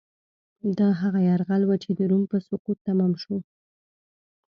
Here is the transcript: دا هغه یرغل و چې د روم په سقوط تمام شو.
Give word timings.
دا 0.77 0.89
هغه 1.01 1.19
یرغل 1.29 1.61
و 1.65 1.71
چې 1.83 1.91
د 1.97 1.99
روم 2.09 2.23
په 2.31 2.37
سقوط 2.47 2.77
تمام 2.87 3.11
شو. 3.21 3.37